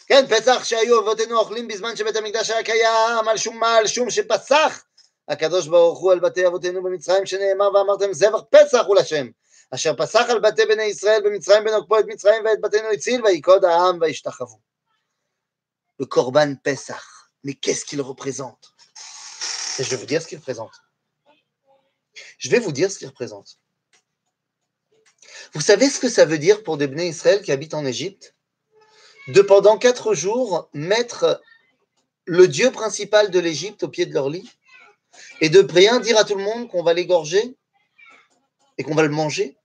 [0.07, 4.11] כן, פסח שהיו אבותינו אוכלים בזמן שבית המקדש היה קיים, על שום מה, על שום
[4.11, 4.85] שפסח
[5.29, 9.27] הקדוש ברוך הוא על בתי אבותינו במצרים, שנאמר ואמרתם זבח פסח הוא לשם,
[9.71, 13.99] אשר פסח על בתי בני ישראל במצרים בנוקפו את מצרים ואת בתינו הציל, ויקוד העם
[14.01, 14.74] וישתחוו.
[15.99, 17.03] Le Corban Pesach,
[17.45, 18.75] mais qu'est-ce qu'il représente?
[19.79, 20.73] Je vais vous dire ce qu'il représente.
[22.39, 23.59] Je vais vous dire ce qu'il représente.
[25.53, 28.35] Vous savez ce que ça veut dire pour des Bnei Israël qui habitent en Égypte?
[29.29, 31.41] De pendant quatre jours mettre
[32.27, 34.51] le dieu principal de l'Égypte au pied de leur lit
[35.41, 37.57] et de rien dire à tout le monde qu'on va l'égorger
[38.79, 39.57] et qu'on va le manger?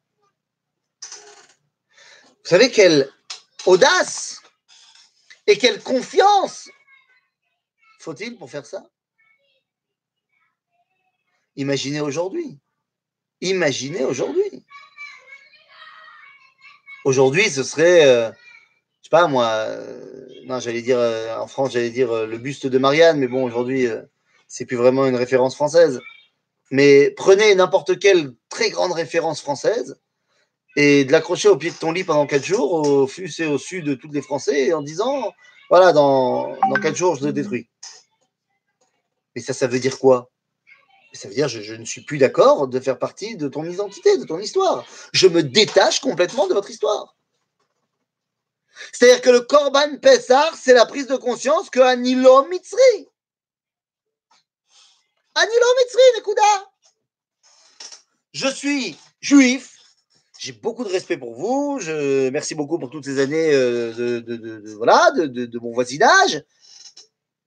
[1.02, 3.12] Vous savez quelle
[3.66, 4.39] audace
[5.50, 6.70] et quelle confiance
[8.00, 8.88] faut-il pour faire ça?
[11.56, 12.60] Imaginez aujourd'hui.
[13.42, 14.64] Imaginez aujourd'hui.
[17.04, 21.72] Aujourd'hui, ce serait, euh, je sais pas moi, euh, non, j'allais dire, euh, en France,
[21.72, 23.88] j'allais dire le buste de Marianne, mais bon, aujourd'hui,
[24.48, 26.00] c'est plus vraiment une référence française.
[26.72, 30.00] Mais prenez n'importe quelle très grande référence française
[30.76, 33.58] et de l'accrocher au pied de ton lit pendant quatre jours, au fus et au
[33.58, 35.34] sud de tous les Français, en disant,
[35.70, 37.68] voilà, dans, dans quatre jours, je le détruis.
[39.36, 40.30] Mais ça, ça veut dire quoi?
[41.14, 44.18] Ça veut dire je, je ne suis plus d'accord de faire partie de ton identité,
[44.18, 44.86] de ton histoire.
[45.12, 47.16] Je me détache complètement de votre histoire.
[48.94, 53.08] C'est-à-dire que le Korban Pessar, c'est la prise de conscience que Anilo Mitzri.
[55.36, 56.72] Anilo Mitzri, Nekuda.
[58.34, 59.79] Je suis juif.
[60.40, 61.80] J'ai beaucoup de respect pour vous.
[61.82, 66.44] Je merci beaucoup pour toutes ces années euh, de, voilà de, mon voisinage.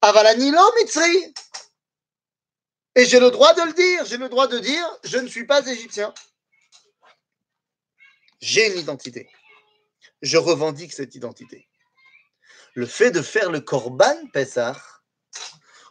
[0.02, 1.34] Aval Anilo Mitzri.
[2.94, 4.04] Et j'ai le droit de le dire.
[4.04, 6.12] J'ai le droit de dire je ne suis pas égyptien.
[8.40, 9.28] J'ai une identité
[10.22, 11.68] je revendique cette identité.
[12.74, 14.76] Le fait de faire le Korban Pessah,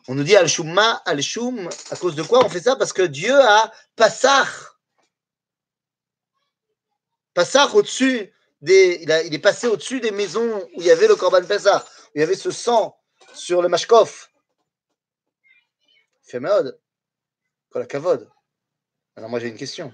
[0.08, 2.76] on nous dit Al-Shumma, Al-Shum, à cause de quoi on fait ça?
[2.76, 4.71] Parce que Dieu a Passach.
[7.34, 9.00] Passach au-dessus des.
[9.02, 12.20] Il, est passé au-dessus des maisons où il y avait le Korban Pessah, où il
[12.20, 12.98] y avait ce sang
[13.34, 14.32] sur le Mashkof.
[16.24, 16.80] Féméode.
[17.70, 18.30] Kol Kavod.
[19.16, 19.94] Alors moi j'ai une question.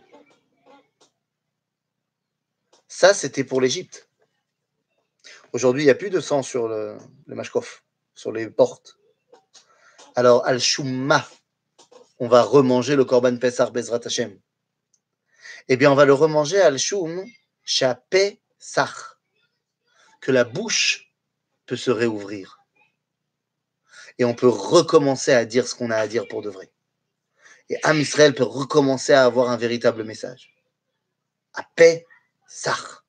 [2.88, 4.10] Ça, c'était pour l'Égypte.
[5.54, 7.84] Aujourd'hui, il n'y a plus de sang sur le, le Mashkof,
[8.16, 8.98] sur les portes.
[10.16, 11.28] Alors, Al-Shumma,
[12.20, 14.40] on va remanger le Korban Pesach Bezrat Hashem.
[15.70, 17.26] Eh bien, on va le remanger Al-Shum
[18.10, 19.18] Pesach.
[20.22, 21.14] Que la bouche
[21.66, 22.60] peut se réouvrir.
[24.18, 26.72] Et on peut recommencer à dire ce qu'on a à dire pour de vrai.
[27.70, 30.54] Et Am Israël peut recommencer à avoir un véritable message.
[31.54, 33.04] À Pesach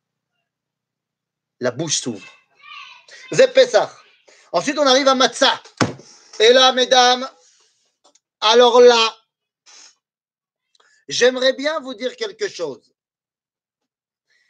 [1.60, 2.26] la bouche s'ouvre.
[3.32, 3.92] C'est Pessah.
[4.52, 5.60] Ensuite, on arrive à Matzah.
[6.40, 7.28] Et là, mesdames,
[8.40, 9.16] alors là,
[11.08, 12.92] j'aimerais bien vous dire quelque chose.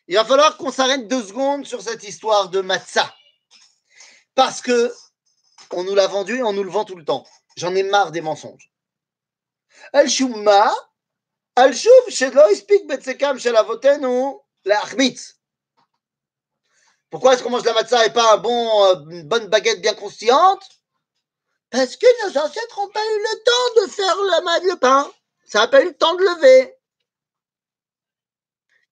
[0.06, 3.14] Il va falloir qu'on s'arrête deux secondes sur cette histoire de Matzah.
[4.34, 4.92] Parce que
[5.70, 7.26] on nous l'a vendu et on nous le vend tout le temps.
[7.56, 8.70] J'en ai marre des mensonges.
[9.92, 10.74] Al-Shumma,
[11.56, 12.42] Al-Shum, Shelo
[12.86, 15.34] Betsekam Shel Avotenu, la Achmitz.
[17.10, 19.94] Pourquoi est-ce qu'on mange la matzah et pas un bon, euh, une bonne baguette bien
[19.94, 20.62] croustillante?
[21.70, 25.12] Parce que nos ancêtres n'ont pas eu le temps de faire le, ma- le pain.
[25.48, 26.74] Ça n'a pas eu le temps de lever.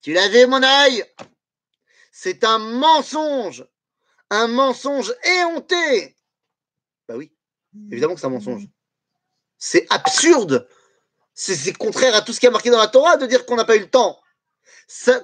[0.01, 1.05] Tu l'as vu, mon œil?
[2.11, 3.66] C'est un mensonge.
[4.31, 6.16] Un mensonge éhonté.
[7.07, 7.31] Bah oui,
[7.92, 8.66] évidemment que c'est un mensonge.
[9.59, 10.66] C'est absurde.
[11.35, 13.66] C'est contraire à tout ce qui est marqué dans la Torah de dire qu'on n'a
[13.66, 14.19] pas eu le temps.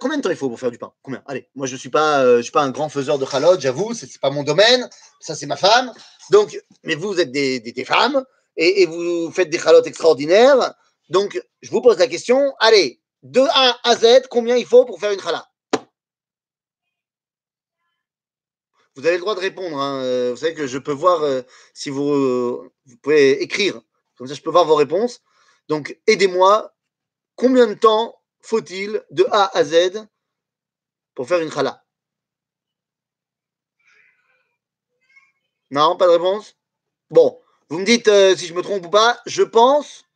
[0.01, 0.93] Combien de temps il faut pour faire du pain?
[1.03, 1.23] Combien?
[1.27, 3.95] Allez, moi je ne suis, pas, euh, suis pas un grand faiseur de chalot, j'avoue,
[3.95, 4.89] c'est c'est pas mon domaine,
[5.21, 5.93] ça c'est ma femme.
[6.31, 8.23] Donc, mais vous, vous êtes des, femmes
[8.57, 10.75] et, vous faites des chalotes extraordinaires.
[11.13, 14.99] Donc, je vous pose la question, allez, de A à Z, combien il faut pour
[14.99, 15.47] faire une chala
[18.95, 19.79] Vous avez le droit de répondre.
[19.79, 21.43] hein, euh, Vous savez que je peux voir euh,
[21.75, 23.83] si vous, euh, vous pouvez écrire.
[24.17, 25.21] Comme ça, je peux voir vos réponses.
[25.69, 26.75] Donc, aidez-moi.
[27.37, 30.07] combien de temps faut-il de A à Z
[31.15, 31.85] pour faire une chala
[35.71, 36.57] Non, pas de réponse?
[37.11, 39.21] Bon, vous me dites si je me trompe ou pas.
[39.27, 40.07] Je pense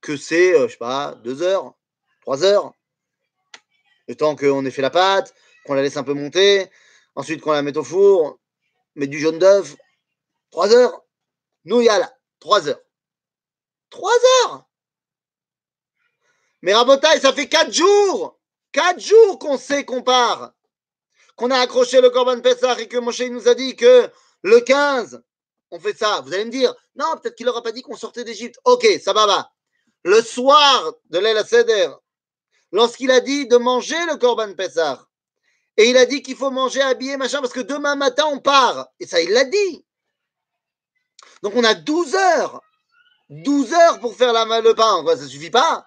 [0.00, 1.74] que c'est, euh, je sais pas, deux heures,
[2.20, 2.72] trois heures.
[4.06, 5.34] Le temps qu'on ait fait la pâte,
[5.64, 6.70] qu'on la laisse un peu monter,
[7.14, 8.38] ensuite qu'on la mette au four,
[8.94, 9.76] mettre du jaune d'œuf.
[10.50, 11.02] Trois heures.
[11.64, 12.80] Nous, y a trois heures.
[13.90, 14.66] Trois heures
[16.62, 18.38] Mais Rabotaille, ça fait quatre jours
[18.72, 20.52] Quatre jours qu'on sait qu'on part
[21.36, 24.10] Qu'on a accroché le Corban Pessah et que Moshe nous a dit que
[24.42, 25.22] le 15,
[25.70, 26.20] on fait ça.
[26.20, 28.58] Vous allez me dire, non, peut-être qu'il n'aura pas dit qu'on sortait d'Égypte.
[28.64, 29.50] Ok, ça va, va.
[30.04, 31.90] Le soir de l'El Seder,
[32.72, 35.08] lorsqu'il a dit de manger le Corban Pessah,
[35.78, 38.88] et il a dit qu'il faut manger habillé, machin, parce que demain matin, on part.
[38.98, 39.86] Et ça, il l'a dit.
[41.42, 42.60] Donc, on a 12 heures.
[43.30, 45.04] 12 heures pour faire le pain.
[45.16, 45.84] Ça suffit pas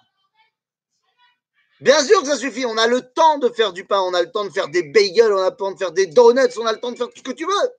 [1.82, 2.66] Bien sûr que ça suffit.
[2.66, 4.00] On a le temps de faire du pain.
[4.00, 5.34] On a le temps de faire des bagels.
[5.34, 6.58] On a le temps de faire des donuts.
[6.58, 7.70] On a le temps de faire tout ce que tu veux.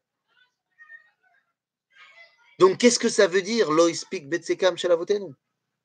[2.58, 4.98] Donc, qu'est-ce que ça veut dire, Loispik Betsekam chez la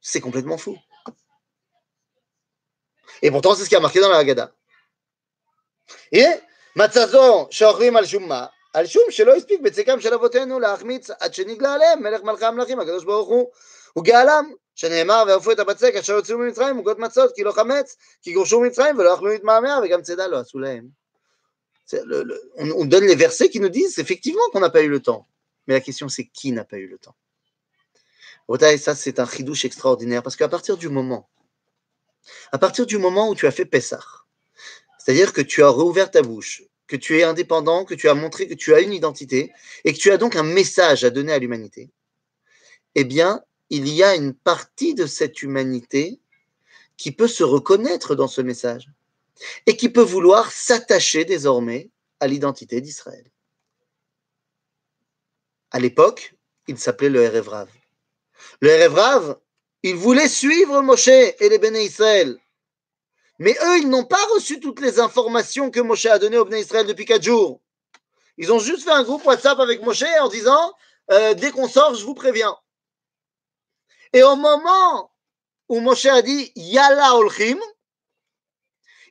[0.00, 0.76] C'est complètement fou.
[3.22, 4.52] Et pourtant, c'est ce qui a marqué dans la Haggadah.
[6.10, 6.26] Et,
[6.74, 12.44] Matzazo, Shorim al-Shumma, al-Shum, שלא הספיק בצקם של אבותינו להחמיץ עד שנגלה עליהם מלך מלכי
[12.44, 13.50] המלכים, הקדוש ברוך הוא,
[13.98, 18.60] וגאלם, שנאמר, וערפו את הבצק אשר יוצאו ממצרים, עוגות מצות, כי לא חמץ, כי גורשו
[18.60, 21.02] ממצרים ולא אכלו מתמהמה, וגם צידה לא עשו להם.
[22.80, 25.26] On donne les versets qui nous disent effectivement qu'on n'a pas eu le temps.
[25.66, 27.14] Mais la question, c'est qui n'a pas eu le temps
[28.49, 31.29] Et ça, c'est un chidouche extraordinaire parce qu'à partir du moment,
[32.51, 34.03] à partir du moment où tu as fait Pessah,
[34.97, 38.47] c'est-à-dire que tu as rouvert ta bouche, que tu es indépendant, que tu as montré
[38.47, 39.51] que tu as une identité
[39.83, 41.89] et que tu as donc un message à donner à l'humanité,
[42.95, 46.21] eh bien, il y a une partie de cette humanité
[46.95, 48.89] qui peut se reconnaître dans ce message
[49.65, 53.29] et qui peut vouloir s'attacher désormais à l'identité d'Israël.
[55.71, 56.33] À l'époque,
[56.67, 57.67] il s'appelait le Erevrav.
[58.61, 59.39] Le Erevrav,
[59.83, 62.37] il voulait suivre Moshe et les Béné Israël.
[63.39, 66.61] Mais eux, ils n'ont pas reçu toutes les informations que Moshe a données aux Béné
[66.61, 67.61] Israël depuis quatre jours.
[68.37, 70.73] Ils ont juste fait un groupe WhatsApp avec Moshe en disant
[71.11, 72.55] euh, Dès qu'on sort, je vous préviens.
[74.13, 75.11] Et au moment
[75.69, 77.59] où Moshe a dit Yalla Olchim,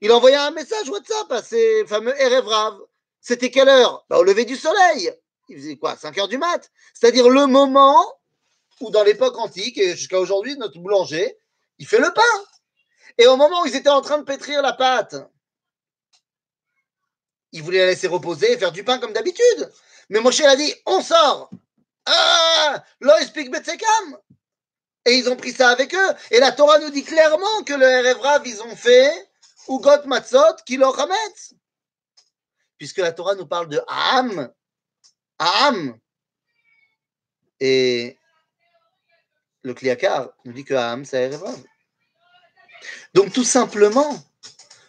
[0.01, 2.79] il a envoyé un message WhatsApp à ces fameux Erevrav.
[3.21, 4.05] C'était quelle heure?
[4.09, 5.13] Bah, Au lever du soleil
[5.49, 5.97] il faisait quoi?
[5.97, 8.05] 5 heures du mat C'est-à-dire le moment
[8.81, 11.39] dans l'époque antique, et jusqu'à aujourd'hui, notre boulanger,
[11.79, 12.45] il fait le pain.
[13.19, 15.17] Et au moment où ils étaient en train de pétrir la pâte,
[17.53, 19.73] il voulait la laisser reposer et faire du pain comme d'habitude.
[20.11, 21.51] Mais Moshe a dit on sort
[22.05, 24.19] Ah Loïspik Betsekam
[25.07, 26.15] Et ils ont pris ça avec eux.
[26.31, 29.31] Et la Torah nous dit clairement que le RF ils ont fait
[29.69, 31.55] Ugot Matzot Kilo Hametz.
[32.77, 34.53] Puisque la Torah nous parle de Ham,
[35.39, 35.99] Aham.
[37.61, 38.19] Et
[39.67, 41.61] le Kliakar nous dit que Aham, c'est Erevrav.
[43.15, 44.25] Donc tout simplement,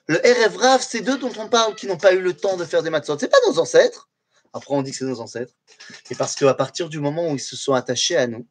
[0.05, 2.83] le Erevrav, c'est d'eux dont on parle qui n'ont pas eu le temps de faire
[2.83, 3.17] des matzot.
[3.17, 4.07] Ce pas nos ancêtres.
[4.53, 5.53] Après, on dit que c'est nos ancêtres.
[6.11, 8.45] Et parce qu'à partir du moment où ils se sont attachés à nous,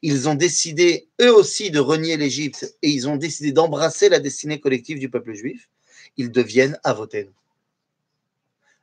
[0.00, 4.60] ils ont décidé eux aussi de renier l'Égypte et ils ont décidé d'embrasser la destinée
[4.60, 5.68] collective du peuple juif,
[6.16, 7.30] ils deviennent Avoten.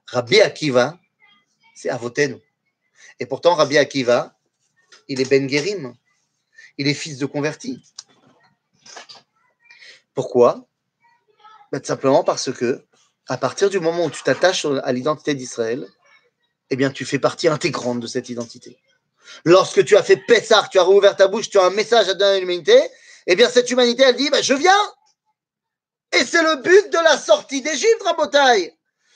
[0.05, 0.99] Rabbi Akiva,
[1.73, 2.37] c'est Avotenu.
[3.19, 4.37] Et pourtant, Rabbi Akiva,
[5.07, 5.95] il est Ben Gerim.
[6.77, 7.81] Il est fils de converti.
[10.13, 10.67] Pourquoi?
[11.71, 12.85] Ben, Simplement parce que,
[13.27, 15.87] à partir du moment où tu t'attaches à l'identité d'Israël,
[16.69, 18.79] eh bien, tu fais partie intégrante de cette identité.
[19.43, 22.13] Lorsque tu as fait Pessah, tu as rouvert ta bouche, tu as un message à
[22.13, 22.79] donner à l'humanité,
[23.25, 24.93] eh bien, cette humanité, elle dit, ben, je viens.
[26.13, 28.73] Et c'est le but de la sortie d'Égypte, Rabotaille.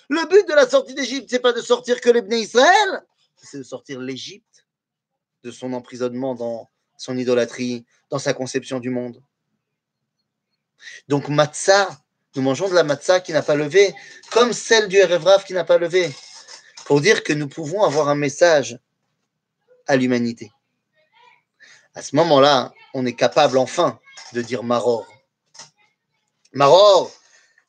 [0.09, 3.01] Le but de la sortie d'Égypte, c'est pas de sortir que les Israël,
[3.41, 4.67] c'est de sortir l'Égypte
[5.43, 6.69] de son emprisonnement dans
[7.00, 9.22] son idolâtrie, dans sa conception du monde.
[11.08, 11.88] Donc matzah,
[12.34, 13.94] nous mangeons de la matzah qui n'a pas levé,
[14.30, 16.10] comme celle du Erevrav qui n'a pas levé,
[16.84, 18.78] pour dire que nous pouvons avoir un message
[19.86, 20.50] à l'humanité.
[21.94, 23.98] À ce moment-là, on est capable enfin
[24.32, 25.06] de dire Maror.
[26.52, 27.10] Maror,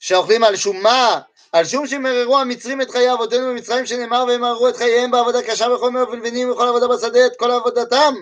[0.09, 5.11] al Shumma, על שום שמררו המצרים את חיי אבותינו במצרים שנאמר והם הררו את חייהם
[5.11, 8.15] בעבודה קשה בכל מיני ולבנים ובכל עבודה בשדה את כל עבודתם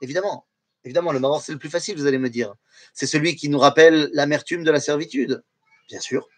[0.00, 0.46] Évidemment,
[0.84, 2.54] évidemment, le mort, c'est le plus facile, vous allez me dire.
[2.92, 5.42] C'est celui qui nous rappelle l'amertume de la servitude.
[5.88, 6.28] Bien sûr,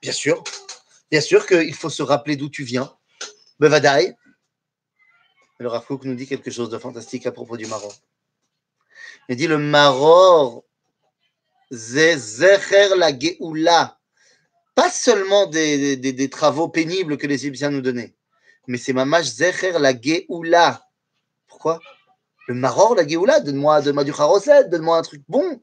[0.00, 0.42] bien sûr,
[1.10, 2.94] bien sûr qu'il faut se rappeler d'où tu viens.
[3.58, 4.16] Bevadaï.
[5.58, 7.94] Le Rafouk nous dit quelque chose de fantastique à propos du Maror.
[9.28, 10.64] Il dit le Maror,
[11.70, 13.98] Zecher la Geoula.
[14.74, 18.14] Pas seulement des, des, travaux pénibles que les Égyptiens nous donnaient,
[18.66, 20.88] mais c'est Mamash Zecher la Geoula.
[21.62, 21.80] Pourquoi
[22.48, 25.62] Le Maror, la Geoula, donne-moi donne du Charoset, donne-moi un truc bon.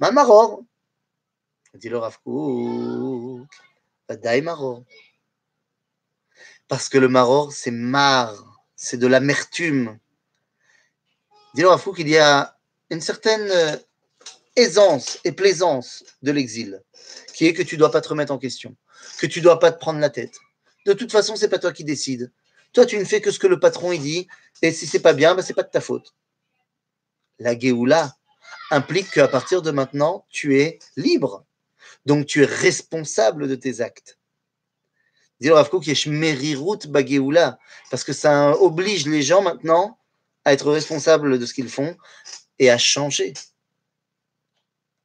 [0.00, 0.64] Ma Maror.
[1.74, 2.18] Dit le Rav
[4.42, 4.82] Maror.
[6.66, 8.34] Parce que le Maror, c'est mar,
[8.74, 10.00] c'est de l'amertume.
[11.54, 12.58] Dit le Rav qu'il y a
[12.90, 13.76] une certaine euh,
[14.56, 16.82] aisance et plaisance de l'exil,
[17.32, 18.74] qui est que tu ne dois pas te remettre en question,
[19.20, 20.34] que tu ne dois pas te prendre la tête.
[20.84, 22.32] De toute façon, c'est pas toi qui décides.
[22.72, 24.28] Toi, tu ne fais que ce que le patron il dit,
[24.62, 26.14] et si c'est pas bien, ben, c'est pas de ta faute.
[27.38, 28.16] La Géoula
[28.70, 31.44] implique qu'à partir de maintenant, tu es libre.
[32.06, 34.18] Donc, tu es responsable de tes actes.
[35.40, 35.84] Dis Rav Kook,
[36.88, 37.58] Bagéoula,
[37.90, 39.98] parce que ça oblige les gens maintenant
[40.44, 41.96] à être responsables de ce qu'ils font
[42.58, 43.34] et à changer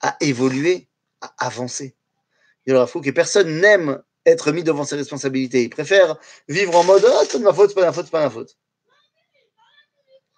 [0.03, 0.89] à évoluer,
[1.21, 1.95] à avancer.
[2.65, 5.63] Il aura fou que personne n'aime être mis devant ses responsabilités.
[5.63, 6.17] Il préfère
[6.47, 8.19] vivre en mode Ah, c'est de ma faute, c'est pas de ma faute, c'est pas
[8.19, 8.57] de ma faute.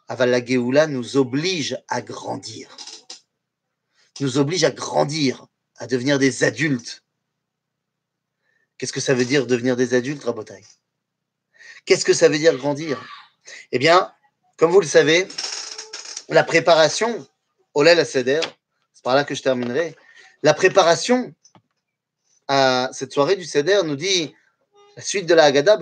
[0.08, 2.78] Aval nous oblige à grandir.
[4.20, 7.04] Nous oblige à grandir, à devenir des adultes.
[8.78, 10.64] Qu'est-ce que ça veut dire devenir des adultes, Rabotai?
[11.86, 13.04] Qu'est-ce que ça veut dire grandir?
[13.72, 14.14] Eh bien,
[14.58, 15.28] comme vous le savez,
[16.30, 17.28] la préparation
[17.74, 18.42] au lait la Seder,
[19.06, 19.96] par là que je terminerai.
[20.42, 21.34] La préparation
[22.48, 24.34] à cette soirée du Seder nous dit
[24.96, 25.78] la suite de la Haggadah,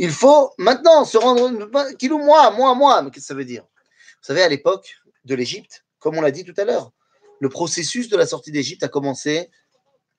[0.00, 3.62] il faut maintenant se rendre, kilou moi, moi, moi, mais qu'est-ce que ça veut dire?
[3.62, 6.92] Vous savez, à l'époque de l'Égypte, comme on l'a dit tout à l'heure,
[7.40, 9.50] le processus de la sortie d'Égypte a commencé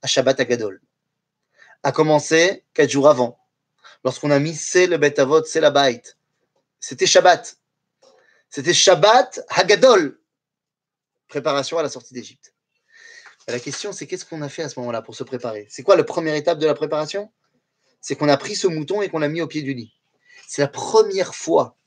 [0.02, 0.82] à Shabbat Agadol,
[1.84, 3.40] a commencé quatre jours avant,
[4.04, 6.02] lorsqu'on a mis c'est le Bet Avot, c'est la Bait.
[6.80, 7.58] C'était Shabbat.
[8.50, 10.20] C'était Shabbat Hagadol,
[11.30, 12.54] préparation à la sortie d'Égypte.
[13.48, 15.66] La question, c'est qu'est-ce qu'on a fait à ce moment-là pour se préparer?
[15.70, 17.32] C'est quoi la première étape de la préparation?
[18.02, 19.94] C'est qu'on a pris ce mouton et qu'on l'a mis au pied du lit.
[20.48, 21.78] C'est la première fois,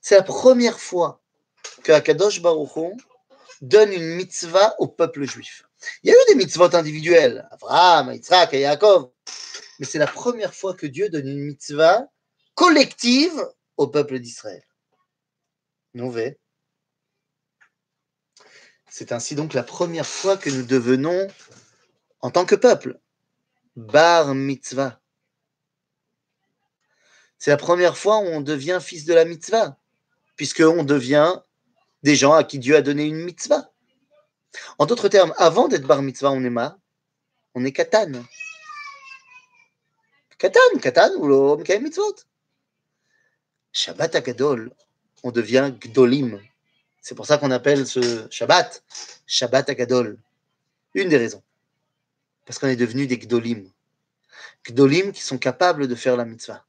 [0.00, 1.22] c'est la première fois
[1.82, 2.94] que Akadosh Baruch
[3.60, 5.64] donne une mitzvah au peuple juif.
[6.02, 9.10] Il y a eu des mitzvot individuelles, Abraham, Yitzhak et Yaakov,
[9.78, 12.06] mais c'est la première fois que Dieu donne une mitzvah
[12.54, 14.62] collective au peuple d'Israël.
[18.90, 21.28] C'est ainsi donc la première fois que nous devenons,
[22.20, 22.98] en tant que peuple,
[23.76, 25.00] bar mitzvah.
[27.38, 29.78] C'est la première fois où on devient fils de la mitzvah,
[30.34, 31.36] puisqu'on devient
[32.02, 33.70] des gens à qui Dieu a donné une mitzvah.
[34.78, 36.76] En d'autres termes, avant d'être bar mitzvah, on est ma,
[37.54, 38.10] on est katan.
[40.36, 42.16] Katan, katan ou le mitzvot.
[43.72, 44.74] Shabbat Agadol,
[45.22, 46.40] on devient Gdolim.
[47.00, 48.82] C'est pour ça qu'on appelle ce Shabbat
[49.26, 50.18] Shabbat Agadol.
[50.94, 51.42] Une des raisons.
[52.44, 53.70] Parce qu'on est devenu des Gdolim.
[54.64, 56.64] Gdolim qui sont capables de faire la mitzvah.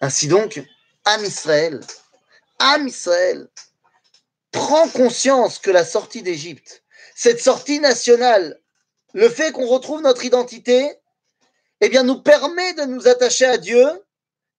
[0.00, 0.62] Ainsi donc,
[1.04, 1.80] Am Israël,
[2.58, 3.48] Am Israël,
[4.52, 6.82] prend conscience que la sortie d'Égypte,
[7.14, 8.60] cette sortie nationale,
[9.12, 10.94] le fait qu'on retrouve notre identité,
[11.80, 13.84] eh bien, nous permet de nous attacher à Dieu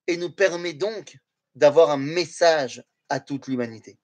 [0.08, 1.18] et nous permet donc
[1.56, 3.98] d'avoir un message à toute l'humanité.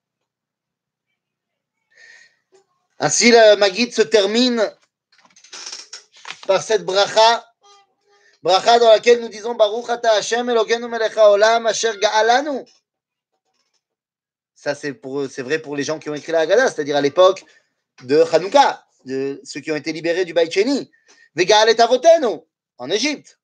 [2.99, 4.71] Ainsi, la Maguide se termine
[6.47, 7.45] par cette bracha,
[8.41, 12.65] bracha dans laquelle nous disons Baruch ata Hashem Elokeinu melech haolam asher ga'alanu.
[14.55, 14.91] Ça, c'est,
[15.41, 17.45] vrai pour les gens qui ont écrit la Haggadah, c'est-à-dire à, l'époque
[18.03, 20.91] de Hanouka, de ceux qui ont été libérés du Baït Sheni.
[21.35, 22.39] Ve'ga'alet avotenu,
[22.79, 23.39] en Égypte.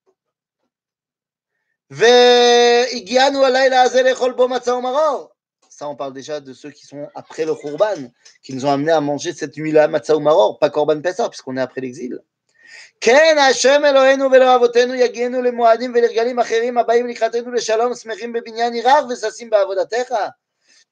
[5.72, 8.10] Ça, on parle déjà de ceux qui sont après le Khurban,
[8.42, 11.60] qui nous ont amenés à manger cette nuit-là, Matzah Maror, pas Korban Pessah, puisqu'on est
[11.60, 12.20] après l'exil.
[13.00, 19.04] כן, השם אלוהינו ולא אבותינו יגיענו למועדים ולרגלים אחרים הבאים לקראתנו לשלום, שמחים בבניין ירח
[19.10, 20.14] וששים בעבודתך.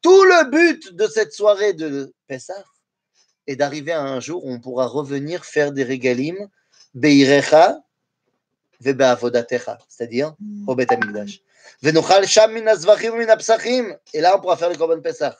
[0.02, 2.64] Tout le but de cette soirée de Pessah
[3.46, 6.36] est d'arriver à un jour où on pourra revenir faire des régalim,
[6.94, 7.78] beirecha,
[8.80, 10.68] c'est-à-dire mm.
[10.68, 11.40] au Beth Amikdash.
[11.83, 11.91] Et
[14.21, 15.35] là, on pourra faire le Korban Pesach.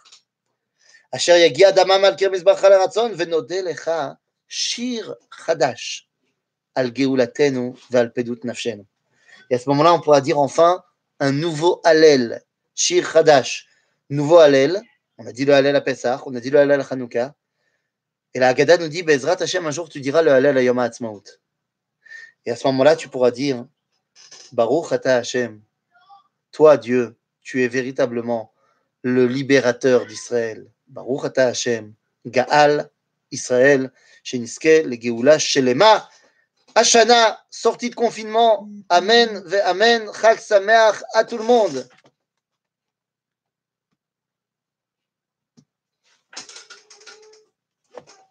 [1.15, 3.91] אשר יגיע דמם על קיר מזבחך לרצון, ונודה לך
[4.47, 6.07] שיר חדש
[6.76, 8.84] על גאולתנו ועל פדות נפשנו.
[9.51, 10.82] Et à ce moment-là, on pourra dire enfin
[11.19, 12.41] un nouveau Hallel,
[12.74, 13.67] Shir Khadash,
[14.09, 14.82] nouveau Hallel.
[15.17, 17.36] On a dit le Hallel à Pesach, on a dit le Hallel à Hanouka.
[18.34, 20.80] Et la Haggadah nous dit, Bezrat Hashem, un jour tu diras le Hallel à Yom
[20.80, 21.24] HaAtzmaut.
[22.45, 23.65] Et à ce moment-là, tu pourras dire
[24.53, 25.61] Baruch Ata Hashem,
[26.51, 28.53] toi Dieu, tu es véritablement
[29.03, 30.69] le libérateur d'Israël.
[30.87, 31.93] Baruch ata Hashem,
[32.25, 32.89] Gaal
[33.31, 33.91] Israël,
[34.23, 36.09] Sheniske, le Geoula Shelema.
[36.75, 38.67] Ashana, sortie de confinement.
[38.89, 41.87] Amen, ve Amen, Chag Sameach à tout le monde.